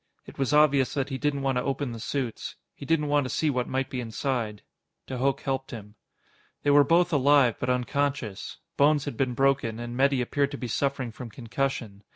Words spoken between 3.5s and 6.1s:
what might be inside. De Hooch helped him.